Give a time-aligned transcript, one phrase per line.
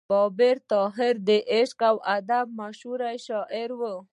[0.09, 3.81] بابا طاهر د عشق او ادب مشهور شاعر و.